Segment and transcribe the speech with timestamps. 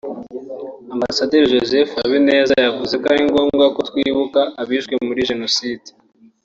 [0.93, 5.89] Ambasaderi Joseph Habineza yavuze ko ari ngombwa ko twibuka abishwe muri Jenoside